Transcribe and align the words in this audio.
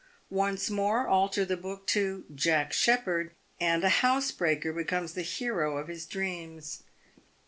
Once 0.31 0.67
more 0.67 1.07
alter 1.07 1.45
the 1.45 1.55
book 1.55 1.85
to 1.85 2.25
"Jack 2.33 2.73
Sheppard," 2.73 3.33
and 3.59 3.83
a 3.83 3.89
housebreaker 4.01 4.73
becomes 4.73 5.13
the 5.13 5.21
hero 5.21 5.77
of 5.77 5.89
his 5.89 6.07
dreams. 6.07 6.81